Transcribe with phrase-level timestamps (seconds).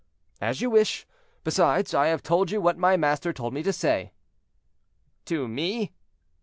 [0.41, 1.05] "As you wish.
[1.43, 4.13] Besides, I have told you what my master told me to say."
[5.25, 5.93] "To me?"